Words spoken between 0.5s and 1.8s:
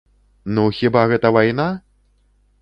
Ну, хіба гэта вайна?